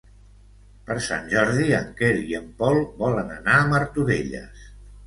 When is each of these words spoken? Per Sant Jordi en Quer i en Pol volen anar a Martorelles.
Per 0.87 0.95
Sant 1.09 1.27
Jordi 1.35 1.67
en 1.81 1.93
Quer 2.01 2.11
i 2.33 2.35
en 2.41 2.51
Pol 2.63 2.83
volen 3.05 3.33
anar 3.39 3.61
a 3.61 3.71
Martorelles. 3.77 4.71